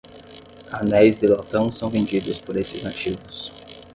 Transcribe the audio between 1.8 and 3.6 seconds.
vendidos por esses nativos.